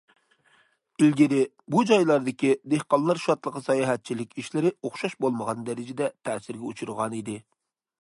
ئىلگىرى، 1.03 1.41
بۇ 1.75 1.83
جايلاردىكى 1.91 2.55
دېھقانلار 2.73 3.21
شادلىقى 3.27 3.63
ساياھەتچىلىك 3.69 4.35
ئىشلىرى 4.43 4.75
ئوخشاش 4.81 5.17
بولمىغان 5.23 5.65
دەرىجىدە 5.71 6.13
تەسىرگە 6.31 6.71
ئۇچرىغانىدى. 6.73 7.43